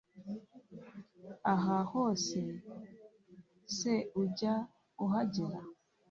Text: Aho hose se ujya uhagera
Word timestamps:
Aho 1.53 1.75
hose 1.91 2.39
se 3.77 3.93
ujya 4.21 4.53
uhagera 5.03 5.59